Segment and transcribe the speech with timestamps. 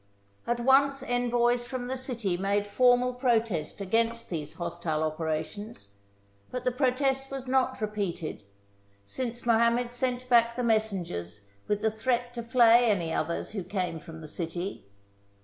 [0.47, 5.99] At once envoys from the city made formal protest against these hostile operations,
[6.49, 8.41] but the pro, test was not repeated,
[9.05, 13.99] since Mohammed sent back the messengers with the threat to flay any others who came
[13.99, 14.87] from the city.